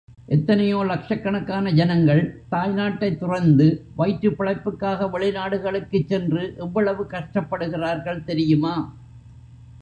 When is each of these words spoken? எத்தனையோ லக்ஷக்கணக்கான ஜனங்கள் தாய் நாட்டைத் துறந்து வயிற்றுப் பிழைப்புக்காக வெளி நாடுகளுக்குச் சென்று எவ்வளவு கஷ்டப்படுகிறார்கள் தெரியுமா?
எத்தனையோ 0.27 0.83
லக்ஷக்கணக்கான 0.83 1.73
ஜனங்கள் 1.73 2.21
தாய் 2.49 2.73
நாட்டைத் 2.73 3.19
துறந்து 3.19 3.67
வயிற்றுப் 3.95 4.39
பிழைப்புக்காக 4.39 5.09
வெளி 5.09 5.31
நாடுகளுக்குச் 5.31 6.07
சென்று 6.07 6.53
எவ்வளவு 6.57 7.03
கஷ்டப்படுகிறார்கள் 7.11 8.23
தெரியுமா? 8.23 8.75